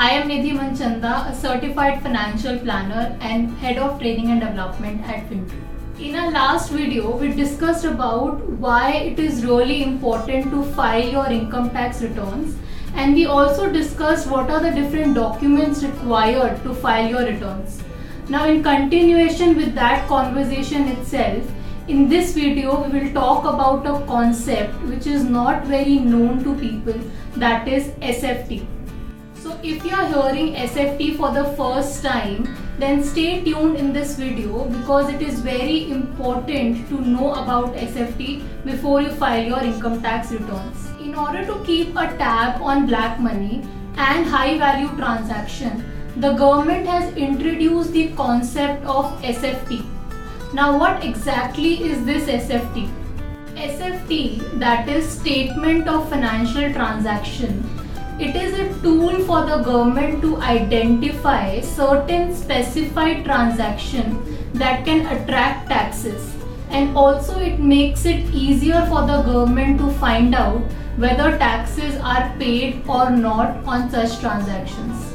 I 0.00 0.10
am 0.10 0.28
Nidhi 0.28 0.54
Manchanda, 0.54 1.26
a 1.28 1.34
certified 1.34 2.00
financial 2.02 2.56
planner 2.60 3.18
and 3.20 3.50
head 3.58 3.78
of 3.78 3.98
training 3.98 4.30
and 4.30 4.40
development 4.40 5.04
at 5.04 5.28
Fintoo. 5.28 5.58
In 5.98 6.14
our 6.14 6.30
last 6.30 6.70
video, 6.70 7.16
we 7.16 7.32
discussed 7.32 7.84
about 7.84 8.48
why 8.60 8.92
it 8.92 9.18
is 9.18 9.44
really 9.44 9.82
important 9.82 10.52
to 10.52 10.62
file 10.76 11.08
your 11.16 11.26
income 11.26 11.70
tax 11.70 12.00
returns 12.00 12.54
and 12.94 13.12
we 13.16 13.26
also 13.26 13.68
discussed 13.72 14.30
what 14.30 14.48
are 14.50 14.60
the 14.60 14.70
different 14.70 15.16
documents 15.16 15.82
required 15.82 16.62
to 16.62 16.74
file 16.74 17.10
your 17.10 17.24
returns. 17.24 17.82
Now 18.28 18.46
in 18.46 18.62
continuation 18.62 19.56
with 19.56 19.74
that 19.74 20.06
conversation 20.06 20.86
itself, 20.86 21.42
in 21.88 22.08
this 22.08 22.34
video 22.34 22.84
we 22.84 23.00
will 23.00 23.12
talk 23.12 23.52
about 23.52 23.84
a 23.84 24.06
concept 24.06 24.80
which 24.82 25.08
is 25.08 25.24
not 25.24 25.64
very 25.64 25.98
known 25.98 26.44
to 26.44 26.54
people 26.54 27.00
that 27.34 27.66
is 27.66 27.88
SFT. 28.14 28.77
So 29.42 29.56
if 29.62 29.84
you 29.84 29.92
are 29.94 30.06
hearing 30.06 30.54
SFT 30.54 31.16
for 31.16 31.30
the 31.30 31.44
first 31.56 32.02
time, 32.02 32.56
then 32.76 33.04
stay 33.04 33.44
tuned 33.44 33.76
in 33.76 33.92
this 33.92 34.16
video 34.16 34.64
because 34.64 35.12
it 35.12 35.22
is 35.22 35.38
very 35.40 35.90
important 35.92 36.88
to 36.88 37.00
know 37.00 37.34
about 37.34 37.74
SFT 37.74 38.42
before 38.64 39.00
you 39.00 39.10
file 39.10 39.44
your 39.44 39.60
income 39.60 40.02
tax 40.02 40.32
returns. 40.32 40.88
In 41.00 41.14
order 41.14 41.46
to 41.46 41.62
keep 41.64 41.90
a 41.90 42.08
tab 42.18 42.60
on 42.60 42.86
black 42.86 43.20
money 43.20 43.62
and 43.96 44.26
high 44.26 44.58
value 44.58 44.88
transaction, 44.96 45.84
the 46.16 46.32
government 46.32 46.86
has 46.88 47.16
introduced 47.16 47.92
the 47.92 48.08
concept 48.14 48.84
of 48.86 49.22
SFT. 49.22 49.84
Now 50.52 50.76
what 50.76 51.04
exactly 51.04 51.74
is 51.84 52.04
this 52.04 52.26
SFT? 52.26 52.90
SFT 53.54 54.58
that 54.58 54.88
is 54.88 55.08
statement 55.08 55.86
of 55.86 56.08
financial 56.08 56.72
transaction 56.72 57.77
it 58.20 58.34
is 58.34 58.52
a 58.58 58.82
tool 58.82 59.16
for 59.26 59.44
the 59.46 59.58
government 59.58 60.20
to 60.22 60.36
identify 60.38 61.60
certain 61.60 62.34
specified 62.34 63.24
transactions 63.24 64.38
that 64.54 64.84
can 64.84 65.06
attract 65.06 65.68
taxes 65.68 66.34
and 66.70 66.96
also 66.96 67.38
it 67.38 67.60
makes 67.60 68.04
it 68.06 68.34
easier 68.34 68.84
for 68.86 69.02
the 69.02 69.22
government 69.22 69.78
to 69.78 69.90
find 70.00 70.34
out 70.34 70.60
whether 70.96 71.38
taxes 71.38 71.94
are 72.00 72.34
paid 72.40 72.82
or 72.88 73.08
not 73.08 73.64
on 73.64 73.88
such 73.88 74.18
transactions. 74.18 75.14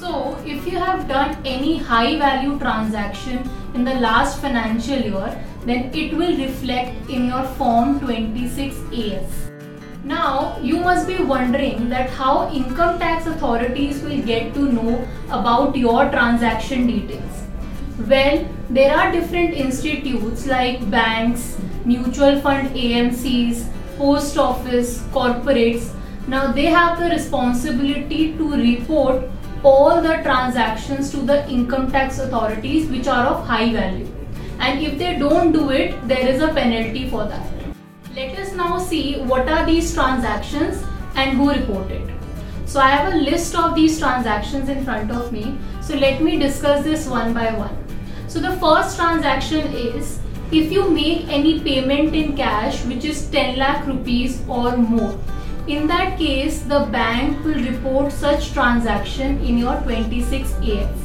So 0.00 0.34
if 0.46 0.66
you 0.66 0.78
have 0.78 1.06
done 1.06 1.36
any 1.44 1.76
high 1.76 2.18
value 2.18 2.58
transaction 2.58 3.48
in 3.74 3.84
the 3.84 3.94
last 3.96 4.40
financial 4.40 4.98
year 4.98 5.44
then 5.66 5.94
it 5.94 6.14
will 6.14 6.36
reflect 6.38 7.10
in 7.10 7.26
your 7.26 7.44
form 7.60 8.00
26 8.00 8.74
AS. 8.90 9.51
Now, 10.04 10.58
you 10.60 10.78
must 10.78 11.06
be 11.06 11.22
wondering 11.22 11.88
that 11.90 12.10
how 12.10 12.50
income 12.52 12.98
tax 12.98 13.26
authorities 13.26 14.02
will 14.02 14.20
get 14.20 14.52
to 14.54 14.72
know 14.72 15.06
about 15.30 15.76
your 15.76 16.10
transaction 16.10 16.88
details. 16.88 17.46
Well, 18.08 18.48
there 18.68 18.96
are 18.96 19.12
different 19.12 19.54
institutes 19.54 20.44
like 20.46 20.90
banks, 20.90 21.56
mutual 21.84 22.40
fund 22.40 22.70
AMCs, 22.70 23.68
post 23.96 24.36
office, 24.38 24.98
corporates. 25.12 25.94
Now, 26.26 26.50
they 26.50 26.66
have 26.66 26.98
the 26.98 27.08
responsibility 27.08 28.36
to 28.36 28.52
report 28.56 29.30
all 29.62 30.02
the 30.02 30.16
transactions 30.24 31.12
to 31.12 31.18
the 31.18 31.48
income 31.48 31.92
tax 31.92 32.18
authorities 32.18 32.90
which 32.90 33.06
are 33.06 33.26
of 33.26 33.46
high 33.46 33.72
value. 33.72 34.08
And 34.58 34.82
if 34.82 34.98
they 34.98 35.16
don't 35.16 35.52
do 35.52 35.70
it, 35.70 36.08
there 36.08 36.26
is 36.26 36.42
a 36.42 36.48
penalty 36.48 37.08
for 37.08 37.24
that. 37.24 37.61
Let 38.14 38.38
us 38.38 38.52
now 38.52 38.78
see 38.78 39.20
what 39.20 39.48
are 39.48 39.64
these 39.64 39.94
transactions 39.94 40.84
and 41.14 41.38
who 41.38 41.48
reported. 41.50 42.12
So 42.66 42.78
I 42.78 42.90
have 42.90 43.14
a 43.14 43.16
list 43.16 43.54
of 43.54 43.74
these 43.74 43.98
transactions 43.98 44.68
in 44.68 44.84
front 44.84 45.10
of 45.10 45.32
me. 45.32 45.56
So 45.80 45.94
let 45.94 46.20
me 46.20 46.38
discuss 46.38 46.84
this 46.84 47.08
one 47.08 47.32
by 47.32 47.54
one. 47.54 47.74
So 48.28 48.38
the 48.38 48.52
first 48.58 48.98
transaction 48.98 49.72
is 49.72 50.20
if 50.50 50.70
you 50.70 50.90
make 50.90 51.26
any 51.28 51.60
payment 51.60 52.14
in 52.14 52.36
cash 52.36 52.84
which 52.84 53.06
is 53.06 53.30
10 53.30 53.56
lakh 53.56 53.86
rupees 53.86 54.42
or 54.46 54.76
more. 54.76 55.18
In 55.66 55.86
that 55.86 56.18
case, 56.18 56.60
the 56.60 56.80
bank 56.92 57.42
will 57.46 57.64
report 57.64 58.12
such 58.12 58.52
transaction 58.52 59.42
in 59.42 59.56
your 59.56 59.76
26 59.84 60.52
AS. 60.62 60.98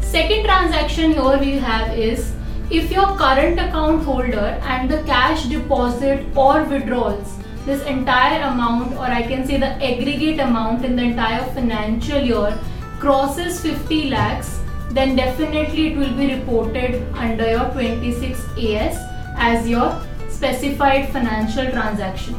Second 0.00 0.44
transaction 0.44 1.12
here 1.12 1.38
we 1.38 1.58
have 1.58 1.98
is 1.98 2.32
if 2.70 2.92
your 2.92 3.16
current 3.16 3.58
account 3.58 4.04
holder 4.04 4.60
and 4.62 4.88
the 4.88 5.02
cash 5.02 5.46
deposit 5.46 6.24
or 6.36 6.62
withdrawals, 6.64 7.36
this 7.66 7.82
entire 7.84 8.42
amount 8.42 8.92
or 8.94 9.06
I 9.06 9.22
can 9.22 9.44
say 9.44 9.58
the 9.58 9.72
aggregate 9.84 10.38
amount 10.38 10.84
in 10.84 10.94
the 10.94 11.02
entire 11.02 11.44
financial 11.52 12.20
year 12.20 12.56
crosses 13.00 13.60
50 13.60 14.10
lakhs, 14.10 14.60
then 14.90 15.16
definitely 15.16 15.88
it 15.88 15.96
will 15.98 16.14
be 16.14 16.34
reported 16.34 17.02
under 17.14 17.50
your 17.50 17.64
26 17.70 18.38
AS 18.56 18.96
as 19.36 19.68
your 19.68 20.00
specified 20.28 21.08
financial 21.08 21.68
transaction. 21.70 22.36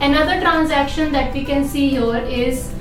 Another 0.00 0.40
transaction 0.40 1.12
that 1.12 1.32
we 1.34 1.44
can 1.44 1.68
see 1.68 1.90
here 1.90 2.16
is 2.16 2.72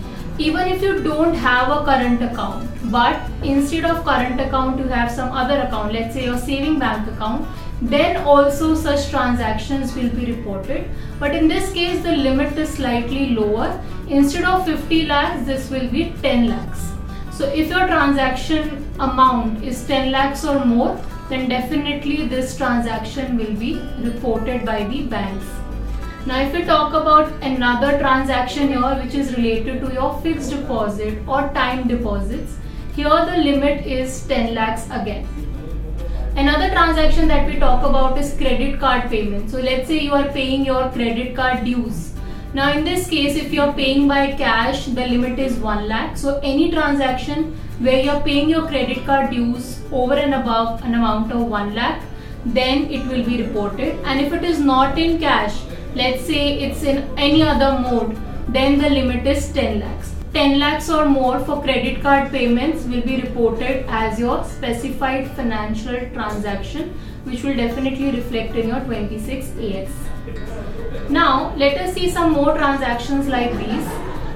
even 0.50 0.68
if 0.74 0.82
you 0.82 0.94
don't 1.04 1.36
have 1.36 1.72
a 1.74 1.80
current 1.88 2.22
account 2.28 2.70
but 2.92 3.18
instead 3.44 3.86
of 3.86 4.04
current 4.04 4.40
account 4.42 4.80
you 4.80 4.88
have 4.94 5.12
some 5.18 5.32
other 5.42 5.58
account 5.66 5.94
let's 5.94 6.16
say 6.16 6.24
your 6.26 6.38
saving 6.38 6.80
bank 6.80 7.12
account 7.12 7.46
then 7.82 8.18
also 8.18 8.76
such 8.76 9.10
transactions 9.10 9.96
will 9.96 10.10
be 10.10 10.26
reported. 10.34 10.90
But 11.20 11.36
in 11.36 11.48
this 11.48 11.72
case 11.74 12.04
the 12.04 12.16
limit 12.16 12.58
is 12.58 12.70
slightly 12.70 13.30
lower. 13.30 13.82
Instead 14.08 14.44
of 14.44 14.66
50 14.66 15.06
lakhs 15.08 15.46
this 15.46 15.70
will 15.72 15.90
be 15.90 16.14
10 16.22 16.48
lakhs. 16.50 16.92
So 17.32 17.48
if 17.48 17.70
your 17.70 17.88
transaction 17.88 18.86
amount 19.00 19.64
is 19.64 19.84
10 19.88 20.12
lakhs 20.12 20.46
or 20.46 20.64
more 20.64 21.00
then 21.30 21.50
definitely 21.50 22.28
this 22.28 22.56
transaction 22.56 23.38
will 23.38 23.56
be 23.56 23.82
reported 24.00 24.66
by 24.66 24.84
the 24.84 25.04
banks 25.04 25.46
now 26.28 26.40
if 26.42 26.54
we 26.54 26.64
talk 26.64 26.94
about 26.94 27.32
another 27.42 27.98
transaction 27.98 28.68
here 28.68 28.96
which 29.04 29.16
is 29.16 29.36
related 29.36 29.82
to 29.82 29.92
your 29.92 30.20
fixed 30.22 30.52
deposit 30.52 31.18
or 31.28 31.50
time 31.54 31.88
deposits, 31.88 32.58
here 32.96 33.26
the 33.26 33.38
limit 33.38 33.88
is 33.88 34.28
10 34.28 34.54
lakhs 34.54 34.86
again. 34.92 35.28
Another 36.36 36.70
transaction 36.70 37.28
that 37.28 37.48
we 37.48 37.58
talk 37.60 37.84
about 37.84 38.18
is 38.20 38.38
credit 38.38 38.80
card 38.80 39.10
payment. 39.10 39.50
So 39.50 39.60
let's 39.60 39.88
say 39.88 40.00
you 40.00 40.14
are 40.14 40.30
paying 40.30 40.64
your 40.64 40.90
credit 40.92 41.36
card 41.36 41.66
dues. 41.66 42.14
Now 42.54 42.72
in 42.72 42.84
this 42.84 43.10
case 43.10 43.36
if 43.36 43.52
you 43.52 43.62
are 43.62 43.74
paying 43.74 44.08
by 44.08 44.34
cash 44.34 44.86
the 44.86 45.08
limit 45.08 45.40
is 45.40 45.58
1 45.58 45.88
lakh. 45.88 46.18
So 46.18 46.40
any 46.44 46.70
transaction 46.70 47.58
where 47.80 48.00
you 48.00 48.12
are 48.12 48.22
paying 48.22 48.48
your 48.48 48.68
credit 48.68 49.06
card 49.08 49.32
dues 49.32 49.82
over 49.92 50.14
and 50.14 50.36
above 50.36 50.84
an 50.84 50.94
amount 50.94 51.32
of 51.32 51.42
1 51.48 51.74
lakh 51.74 52.04
then 52.46 52.90
it 52.92 53.06
will 53.08 53.24
be 53.24 53.42
reported 53.42 54.00
and 54.06 54.20
if 54.20 54.34
it 54.34 54.44
is 54.44 54.60
not 54.60 54.98
in 54.98 55.20
cash 55.20 55.62
let's 55.94 56.26
say 56.26 56.60
it's 56.60 56.84
in 56.84 56.98
any 57.18 57.44
other 57.44 57.78
mode 57.80 58.18
then 58.48 58.78
the 58.80 58.90
limit 58.90 59.26
is 59.28 59.52
10 59.54 59.80
lakhs 59.80 60.14
10 60.34 60.60
lakhs 60.60 60.90
or 60.90 61.06
more 61.06 61.40
for 61.40 61.62
credit 61.62 62.02
card 62.02 62.32
payments 62.32 62.86
will 62.86 63.02
be 63.02 63.22
reported 63.22 63.86
as 63.90 64.18
your 64.18 64.44
specified 64.46 65.30
financial 65.32 66.00
transaction 66.14 66.94
which 67.26 67.44
will 67.44 67.56
definitely 67.56 68.12
reflect 68.12 68.56
in 68.56 68.70
your 68.70 68.80
26 68.80 69.50
AS. 69.60 71.10
Now 71.10 71.54
let 71.58 71.78
us 71.82 71.94
see 71.94 72.10
some 72.10 72.32
more 72.32 72.56
transactions 72.56 73.28
like 73.28 73.52
these. 73.58 73.88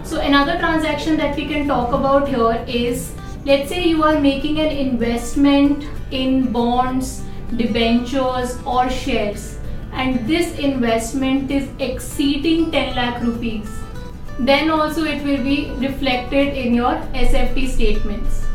So 0.03 0.19
another 0.19 0.59
transaction 0.59 1.15
that 1.17 1.38
we 1.38 1.45
can 1.45 1.65
talk 1.65 1.94
about 1.94 2.27
here 2.27 2.63
is 2.67 3.13
let's 3.45 3.69
say 3.69 3.88
you 3.88 4.03
are 4.03 4.19
making 4.19 4.59
an 4.59 4.75
investment 4.75 5.88
in 6.11 6.51
bonds, 6.51 7.23
debentures 7.55 8.59
or 8.65 8.89
shares 8.89 9.54
and 9.95 10.28
this 10.28 10.57
investment 10.59 11.50
is 11.50 11.67
exceeding 11.79 12.72
10 12.72 12.95
lakh 12.95 13.22
rupees 13.23 13.81
then 14.39 14.69
also 14.69 15.03
it 15.06 15.23
will 15.23 15.44
be 15.44 15.72
reflected 15.79 16.57
in 16.57 16.73
your 16.73 16.95
SFT 17.13 17.69
statements. 17.69 18.45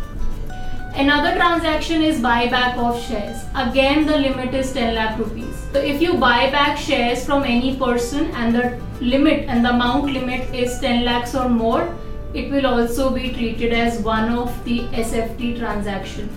Another 0.95 1.35
transaction 1.37 2.03
is 2.03 2.21
buyback 2.21 2.77
of 2.77 3.01
shares. 3.03 3.45
Again 3.55 4.05
the 4.05 4.19
limit 4.19 4.53
is 4.53 4.73
10 4.73 4.95
lakh 4.95 5.19
rupees. 5.19 5.57
So 5.73 5.79
if 5.81 6.03
you 6.03 6.19
buy 6.19 6.51
back 6.51 6.77
shares 6.77 7.25
from 7.25 7.45
any 7.45 7.77
person 7.77 8.27
and 8.33 8.55
the 8.55 8.79
limit 9.01 9.49
and 9.49 9.65
the 9.65 9.71
amount 9.71 10.13
limit 10.13 10.55
is 10.55 10.79
10 10.81 11.05
lakhs 11.05 11.35
or 11.35 11.49
more, 11.49 11.97
it 12.35 12.51
will 12.51 12.67
also 12.67 13.11
be 13.11 13.33
treated 13.33 13.73
as 13.73 14.01
one 14.01 14.31
of 14.31 14.65
the 14.65 14.81
SFT 14.89 15.59
transaction. 15.59 16.29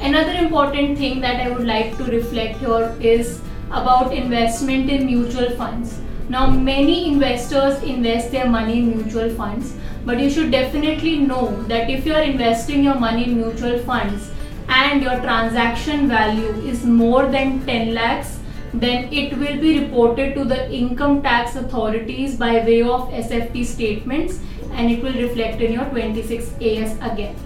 Another 0.00 0.32
important 0.32 0.98
thing 0.98 1.20
that 1.20 1.40
I 1.40 1.50
would 1.50 1.66
like 1.66 1.96
to 1.98 2.04
reflect 2.04 2.58
here 2.58 2.96
is 3.00 3.40
about 3.72 4.12
investment 4.14 4.90
in 4.90 5.06
mutual 5.06 5.50
funds. 5.56 6.00
Now, 6.28 6.50
many 6.50 7.08
investors 7.08 7.82
invest 7.82 8.30
their 8.30 8.48
money 8.48 8.78
in 8.78 8.96
mutual 8.96 9.30
funds, 9.34 9.74
but 10.04 10.20
you 10.20 10.30
should 10.30 10.50
definitely 10.50 11.18
know 11.18 11.62
that 11.64 11.90
if 11.90 12.06
you 12.06 12.14
are 12.14 12.22
investing 12.22 12.84
your 12.84 12.94
money 12.94 13.24
in 13.24 13.36
mutual 13.36 13.78
funds 13.80 14.30
and 14.68 15.02
your 15.02 15.16
transaction 15.20 16.08
value 16.08 16.52
is 16.72 16.84
more 16.84 17.26
than 17.26 17.64
10 17.66 17.94
lakhs, 17.94 18.38
then 18.74 19.12
it 19.12 19.36
will 19.36 19.60
be 19.60 19.80
reported 19.80 20.34
to 20.34 20.44
the 20.44 20.70
income 20.72 21.22
tax 21.22 21.56
authorities 21.56 22.36
by 22.36 22.54
way 22.64 22.82
of 22.82 23.10
SFT 23.10 23.64
statements 23.64 24.38
and 24.72 24.90
it 24.90 25.02
will 25.02 25.12
reflect 25.12 25.60
in 25.60 25.72
your 25.72 25.84
26 25.86 26.52
AS 26.60 26.96
again. 27.12 27.36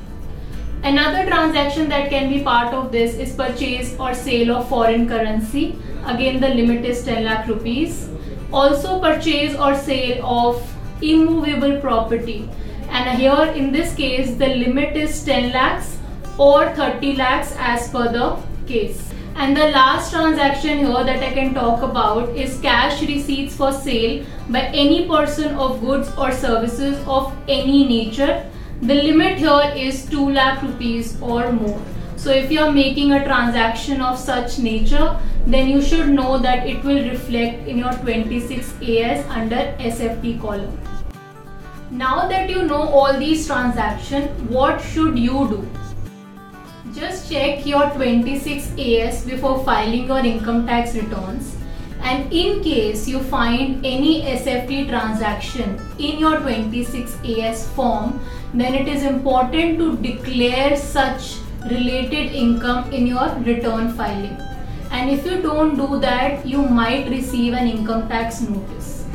Another 0.86 1.26
transaction 1.26 1.88
that 1.88 2.10
can 2.10 2.28
be 2.32 2.44
part 2.44 2.72
of 2.72 2.92
this 2.92 3.14
is 3.14 3.34
purchase 3.34 3.96
or 3.98 4.14
sale 4.14 4.52
of 4.56 4.68
foreign 4.68 5.08
currency. 5.08 5.76
Again, 6.04 6.40
the 6.40 6.48
limit 6.48 6.84
is 6.84 7.04
10 7.04 7.24
lakh 7.24 7.48
rupees. 7.48 8.08
Also, 8.52 9.00
purchase 9.00 9.56
or 9.56 9.74
sale 9.74 10.24
of 10.24 10.62
immovable 11.02 11.80
property. 11.80 12.48
And 12.88 13.18
here, 13.18 13.52
in 13.56 13.72
this 13.72 13.96
case, 13.96 14.36
the 14.36 14.46
limit 14.46 14.96
is 14.96 15.24
10 15.24 15.50
lakhs 15.50 15.98
or 16.38 16.72
30 16.76 17.16
lakhs 17.16 17.56
as 17.58 17.88
per 17.90 18.12
the 18.12 18.36
case. 18.68 19.12
And 19.34 19.56
the 19.56 19.68
last 19.70 20.12
transaction 20.12 20.86
here 20.86 21.04
that 21.04 21.20
I 21.20 21.32
can 21.32 21.52
talk 21.52 21.82
about 21.82 22.28
is 22.36 22.60
cash 22.60 23.02
receipts 23.02 23.56
for 23.56 23.72
sale 23.72 24.24
by 24.48 24.66
any 24.66 25.08
person 25.08 25.56
of 25.56 25.80
goods 25.80 26.12
or 26.16 26.30
services 26.30 27.02
of 27.08 27.36
any 27.48 27.88
nature 27.88 28.48
the 28.82 28.94
limit 28.94 29.38
here 29.38 29.72
is 29.74 30.04
2 30.06 30.30
lakh 30.32 30.62
rupees 30.62 31.20
or 31.20 31.50
more. 31.50 31.80
So 32.16 32.30
if 32.30 32.50
you 32.50 32.60
are 32.60 32.70
making 32.70 33.12
a 33.12 33.24
transaction 33.24 34.00
of 34.02 34.18
such 34.18 34.58
nature, 34.58 35.18
then 35.46 35.68
you 35.68 35.80
should 35.80 36.08
know 36.08 36.38
that 36.38 36.66
it 36.66 36.84
will 36.84 37.02
reflect 37.08 37.66
in 37.68 37.78
your 37.78 37.92
26 37.92 38.74
AS 38.82 39.24
under 39.30 39.74
SFT 39.78 40.40
column. 40.40 40.78
Now 41.90 42.28
that 42.28 42.50
you 42.50 42.64
know 42.64 42.82
all 42.82 43.18
these 43.18 43.46
transactions, 43.46 44.28
what 44.50 44.80
should 44.80 45.18
you 45.18 45.48
do? 45.48 45.68
Just 46.92 47.30
check 47.30 47.64
your 47.64 47.88
26 47.90 48.72
AS 48.78 49.24
before 49.24 49.64
filing 49.64 50.06
your 50.06 50.18
income 50.18 50.66
tax 50.66 50.94
returns 50.94 51.56
and 52.02 52.32
in 52.32 52.62
case 52.62 53.08
you 53.08 53.20
find 53.20 53.84
any 53.84 54.22
SFT 54.22 54.88
transaction 54.88 55.78
in 55.98 56.18
your 56.18 56.38
26 56.40 57.16
AS 57.24 57.68
form 57.70 58.20
then 58.54 58.74
it 58.74 58.88
is 58.88 59.04
important 59.04 59.78
to 59.78 59.96
declare 59.96 60.76
such 60.76 61.36
related 61.70 62.32
income 62.32 62.92
in 62.92 63.06
your 63.06 63.28
return 63.50 63.92
filing 63.92 64.36
and 64.90 65.10
if 65.10 65.26
you 65.26 65.40
don't 65.42 65.76
do 65.76 65.98
that 66.00 66.46
you 66.46 66.62
might 66.62 67.08
receive 67.08 67.52
an 67.52 67.66
income 67.68 68.08
tax 68.08 68.40
notice. 68.40 69.06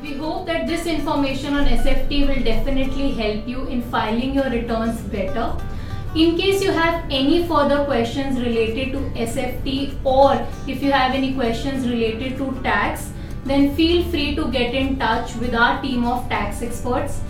We 0.00 0.14
hope 0.14 0.46
that 0.46 0.66
this 0.66 0.86
information 0.86 1.54
on 1.54 1.66
SFT 1.66 2.28
will 2.28 2.44
definitely 2.44 3.10
help 3.12 3.48
you 3.48 3.66
in 3.66 3.82
filing 3.82 4.34
your 4.34 4.48
returns 4.50 5.00
better 5.00 5.52
in 6.16 6.34
case 6.34 6.62
you 6.62 6.72
have 6.72 7.04
any 7.10 7.46
further 7.46 7.84
questions 7.84 8.38
related 8.40 8.92
to 8.92 9.00
SFT 9.24 9.98
or 10.02 10.32
if 10.66 10.82
you 10.82 10.90
have 10.90 11.14
any 11.14 11.34
questions 11.34 11.86
related 11.86 12.38
to 12.38 12.58
tax, 12.62 13.12
then 13.44 13.76
feel 13.76 14.02
free 14.10 14.34
to 14.34 14.50
get 14.50 14.74
in 14.74 14.98
touch 14.98 15.36
with 15.36 15.54
our 15.54 15.82
team 15.82 16.06
of 16.06 16.26
tax 16.30 16.62
experts. 16.62 17.20